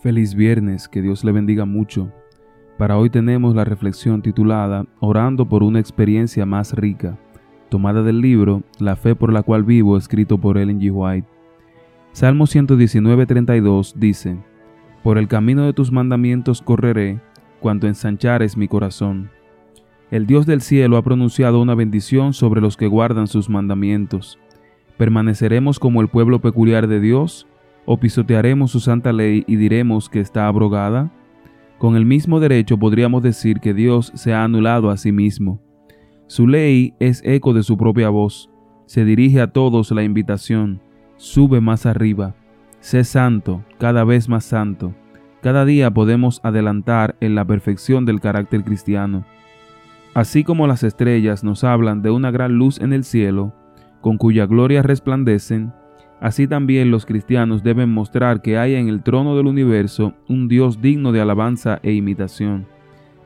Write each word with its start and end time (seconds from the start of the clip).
Feliz 0.00 0.34
viernes, 0.34 0.88
que 0.88 1.02
Dios 1.02 1.24
le 1.24 1.32
bendiga 1.32 1.66
mucho. 1.66 2.10
Para 2.78 2.96
hoy 2.96 3.10
tenemos 3.10 3.54
la 3.54 3.66
reflexión 3.66 4.22
titulada 4.22 4.86
Orando 4.98 5.46
por 5.46 5.62
una 5.62 5.78
experiencia 5.78 6.46
más 6.46 6.72
rica, 6.72 7.18
tomada 7.68 8.02
del 8.02 8.22
libro 8.22 8.62
La 8.78 8.96
fe 8.96 9.14
por 9.14 9.30
la 9.30 9.42
cual 9.42 9.62
vivo, 9.62 9.98
escrito 9.98 10.38
por 10.38 10.56
Ellen 10.56 10.80
G. 10.80 10.90
White. 10.90 11.28
Salmo 12.12 12.46
119:32 12.46 13.92
dice, 13.94 14.38
Por 15.02 15.18
el 15.18 15.28
camino 15.28 15.66
de 15.66 15.74
tus 15.74 15.92
mandamientos 15.92 16.62
correré, 16.62 17.20
cuanto 17.60 17.86
ensanchares 17.86 18.56
mi 18.56 18.68
corazón. 18.68 19.28
El 20.10 20.26
Dios 20.26 20.46
del 20.46 20.62
cielo 20.62 20.96
ha 20.96 21.02
pronunciado 21.02 21.60
una 21.60 21.74
bendición 21.74 22.32
sobre 22.32 22.62
los 22.62 22.78
que 22.78 22.86
guardan 22.86 23.26
sus 23.26 23.50
mandamientos. 23.50 24.38
¿Permaneceremos 24.96 25.78
como 25.78 26.00
el 26.00 26.08
pueblo 26.08 26.40
peculiar 26.40 26.86
de 26.86 27.00
Dios? 27.00 27.46
O 27.84 27.98
pisotearemos 27.98 28.70
su 28.70 28.80
santa 28.80 29.12
ley 29.12 29.44
y 29.46 29.56
diremos 29.56 30.08
que 30.08 30.20
está 30.20 30.46
abrogada? 30.46 31.10
Con 31.78 31.96
el 31.96 32.04
mismo 32.04 32.40
derecho 32.40 32.78
podríamos 32.78 33.22
decir 33.22 33.60
que 33.60 33.72
Dios 33.72 34.12
se 34.14 34.34
ha 34.34 34.44
anulado 34.44 34.90
a 34.90 34.96
sí 34.96 35.12
mismo. 35.12 35.60
Su 36.26 36.46
ley 36.46 36.94
es 37.00 37.22
eco 37.24 37.54
de 37.54 37.62
su 37.62 37.76
propia 37.76 38.10
voz. 38.10 38.50
Se 38.86 39.04
dirige 39.04 39.40
a 39.40 39.52
todos 39.52 39.90
la 39.90 40.02
invitación. 40.02 40.80
Sube 41.16 41.60
más 41.60 41.86
arriba. 41.86 42.34
Sé 42.80 43.04
santo, 43.04 43.64
cada 43.78 44.04
vez 44.04 44.28
más 44.28 44.44
santo. 44.44 44.94
Cada 45.42 45.64
día 45.64 45.90
podemos 45.90 46.40
adelantar 46.44 47.16
en 47.20 47.34
la 47.34 47.44
perfección 47.44 48.04
del 48.04 48.20
carácter 48.20 48.62
cristiano. 48.62 49.24
Así 50.12 50.44
como 50.44 50.66
las 50.66 50.82
estrellas 50.82 51.44
nos 51.44 51.64
hablan 51.64 52.02
de 52.02 52.10
una 52.10 52.30
gran 52.30 52.52
luz 52.52 52.80
en 52.80 52.92
el 52.92 53.04
cielo, 53.04 53.54
con 54.00 54.18
cuya 54.18 54.46
gloria 54.46 54.82
resplandecen, 54.82 55.72
Así 56.20 56.46
también 56.46 56.90
los 56.90 57.06
cristianos 57.06 57.62
deben 57.62 57.90
mostrar 57.90 58.42
que 58.42 58.58
hay 58.58 58.74
en 58.74 58.88
el 58.88 59.02
trono 59.02 59.36
del 59.36 59.46
universo 59.46 60.12
un 60.28 60.48
Dios 60.48 60.82
digno 60.82 61.12
de 61.12 61.20
alabanza 61.22 61.80
e 61.82 61.92
imitación. 61.92 62.66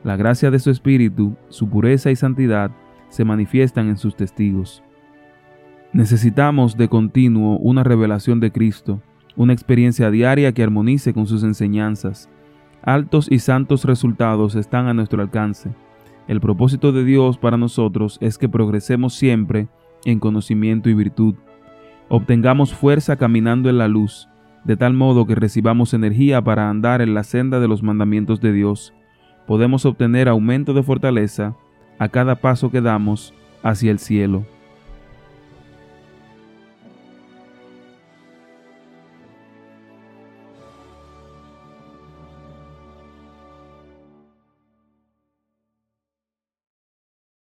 La 0.03 0.15
gracia 0.15 0.49
de 0.49 0.59
su 0.59 0.69
Espíritu, 0.69 1.35
su 1.49 1.67
pureza 1.67 2.09
y 2.09 2.15
santidad 2.15 2.71
se 3.09 3.25
manifiestan 3.25 3.89
en 3.89 3.97
sus 3.97 4.15
testigos. 4.15 4.81
Necesitamos 5.91 6.77
de 6.77 6.87
continuo 6.87 7.57
una 7.57 7.83
revelación 7.83 8.39
de 8.39 8.51
Cristo, 8.51 9.01
una 9.35 9.51
experiencia 9.51 10.09
diaria 10.09 10.53
que 10.53 10.63
armonice 10.63 11.13
con 11.13 11.27
sus 11.27 11.43
enseñanzas. 11.43 12.29
Altos 12.81 13.27
y 13.29 13.39
santos 13.39 13.83
resultados 13.83 14.55
están 14.55 14.87
a 14.87 14.93
nuestro 14.93 15.21
alcance. 15.21 15.69
El 16.27 16.39
propósito 16.39 16.93
de 16.93 17.03
Dios 17.03 17.37
para 17.37 17.57
nosotros 17.57 18.17
es 18.21 18.37
que 18.37 18.47
progresemos 18.47 19.15
siempre 19.15 19.67
en 20.05 20.19
conocimiento 20.19 20.89
y 20.89 20.93
virtud 20.93 21.35
obtengamos 22.09 22.73
fuerza 22.73 23.15
caminando 23.15 23.69
en 23.69 23.77
la 23.77 23.87
luz, 23.87 24.29
de 24.63 24.77
tal 24.77 24.93
modo 24.93 25.25
que 25.25 25.35
recibamos 25.35 25.93
energía 25.93 26.41
para 26.41 26.69
andar 26.69 27.01
en 27.01 27.13
la 27.13 27.23
senda 27.23 27.59
de 27.59 27.67
los 27.67 27.83
mandamientos 27.83 28.41
de 28.41 28.51
Dios. 28.51 28.93
Podemos 29.47 29.85
obtener 29.85 30.27
aumento 30.27 30.73
de 30.73 30.83
fortaleza 30.83 31.55
a 31.99 32.09
cada 32.09 32.35
paso 32.35 32.71
que 32.71 32.81
damos 32.81 33.33
hacia 33.63 33.91
el 33.91 33.99
cielo. 33.99 34.45